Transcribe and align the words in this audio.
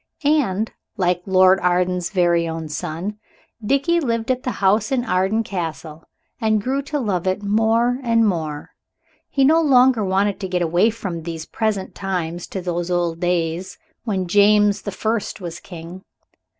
And, 0.25 0.71
like 0.97 1.21
Lord 1.27 1.59
Arden's 1.59 2.09
very 2.09 2.47
own 2.47 2.69
son, 2.69 3.19
Dickie 3.63 3.99
lived 3.99 4.31
at 4.31 4.41
the 4.41 4.53
house 4.57 4.91
in 4.91 5.05
Arden 5.05 5.43
Castle, 5.43 6.03
and 6.39 6.59
grew 6.59 6.81
to 6.81 6.97
love 6.99 7.27
it 7.27 7.43
more 7.43 7.99
and 8.01 8.27
more. 8.27 8.71
He 9.29 9.45
no 9.45 9.61
longer 9.61 10.03
wanted 10.03 10.39
to 10.39 10.47
get 10.49 10.63
away 10.63 10.89
from 10.89 11.21
these 11.21 11.45
present 11.45 11.93
times 11.93 12.47
to 12.47 12.61
those 12.61 12.89
old 12.89 13.19
days 13.19 13.77
when 14.03 14.25
James 14.25 14.81
the 14.81 14.91
First 14.91 15.39
was 15.39 15.59
King. 15.59 16.03